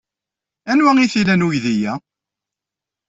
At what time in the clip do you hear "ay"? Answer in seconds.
0.99-1.09